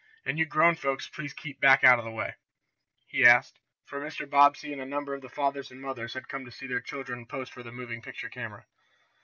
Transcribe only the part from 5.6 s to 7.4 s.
and mothers had come to see their children